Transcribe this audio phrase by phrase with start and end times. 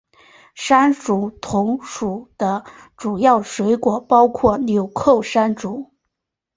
[0.55, 2.65] 山竹同属的
[2.97, 5.93] 主要水果包括钮扣山竹。